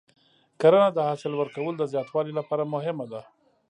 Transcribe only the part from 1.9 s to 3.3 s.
زیاتوالي لپاره مهمه ده.